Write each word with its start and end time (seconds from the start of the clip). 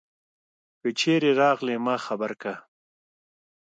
که 0.79 0.89
چیری 0.99 1.31
راغلي 1.39 1.75
ما 1.85 1.95
خبر 2.05 2.31
که 2.41 2.53